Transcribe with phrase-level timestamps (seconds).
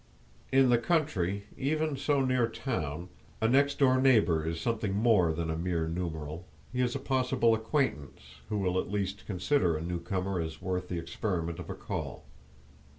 [0.51, 3.09] In the country, even so near town,
[3.39, 7.53] a next door neighbor is something more than a mere numeral; he is a possible
[7.53, 11.75] acquaintance, who will at least consider a new comer as worth the experiment of a
[11.75, 12.25] call.